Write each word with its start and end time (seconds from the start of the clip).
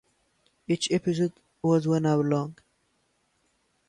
Each 0.67 0.91
episode 0.91 1.31
was 1.61 1.87
one 1.87 2.07
hour 2.07 2.23
long. 2.23 2.57